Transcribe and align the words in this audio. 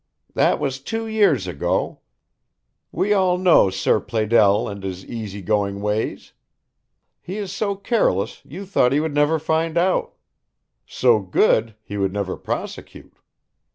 "That 0.33 0.57
was 0.59 0.79
two 0.79 1.05
years 1.05 1.45
ago. 1.45 1.99
We 2.91 3.13
all 3.13 3.37
know 3.37 3.69
Sir 3.69 3.99
Pleydell 3.99 4.67
and 4.67 4.81
his 4.81 5.05
easy 5.05 5.43
going 5.43 5.79
ways. 5.79 6.33
He 7.21 7.37
is 7.37 7.51
so 7.51 7.75
careless 7.75 8.41
you 8.43 8.65
thought 8.65 8.93
he 8.93 8.99
would 8.99 9.13
never 9.13 9.37
find 9.37 9.77
out; 9.77 10.15
so 10.87 11.19
good, 11.19 11.75
he 11.83 11.97
would 11.97 12.13
never 12.13 12.35
prosecute. 12.35 13.13